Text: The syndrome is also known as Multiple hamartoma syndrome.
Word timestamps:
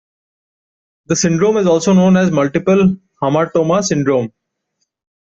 The 1.05 1.15
syndrome 1.15 1.57
is 1.57 1.67
also 1.67 1.93
known 1.93 2.17
as 2.17 2.31
Multiple 2.31 2.97
hamartoma 3.21 3.83
syndrome. 3.83 4.33